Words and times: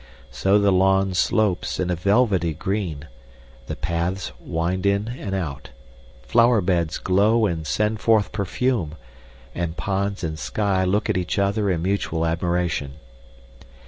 So 0.31 0.57
the 0.57 0.71
lawn 0.71 1.13
slopes 1.13 1.79
in 1.79 1.91
a 1.91 1.95
velvety 1.95 2.55
green; 2.55 3.05
the 3.67 3.75
paths 3.75 4.31
wind 4.39 4.83
in 4.87 5.09
and 5.09 5.35
out; 5.35 5.69
flower 6.23 6.59
beds 6.59 6.97
glow 6.97 7.45
and 7.45 7.67
send 7.67 7.99
forth 7.99 8.31
perfume; 8.31 8.95
and 9.53 9.77
ponds 9.77 10.23
and 10.23 10.39
sky 10.39 10.83
look 10.85 11.07
at 11.07 11.17
each 11.17 11.37
other 11.37 11.69
in 11.69 11.83
mutual 11.83 12.25
admiration. 12.25 12.93